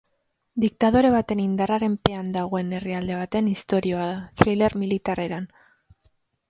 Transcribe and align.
Diktadore 0.61 1.11
baten 1.15 1.41
indarraren 1.43 1.97
pean 2.07 2.31
dagoen 2.37 2.73
herrialde 2.79 3.21
baten 3.21 3.53
istorioa 3.55 4.09
da, 4.15 4.19
thriller 4.43 4.79
militar 4.85 5.25
eran. 5.31 5.49